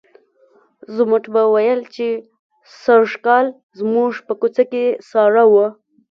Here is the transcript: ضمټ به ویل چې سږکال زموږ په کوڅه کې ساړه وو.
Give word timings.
ضمټ 0.95 1.23
به 1.33 1.43
ویل 1.53 1.81
چې 1.95 2.07
سږکال 2.83 3.45
زموږ 3.79 4.11
په 4.27 4.33
کوڅه 4.39 4.63
کې 4.71 4.83
ساړه 5.09 5.43
وو. 5.51 5.65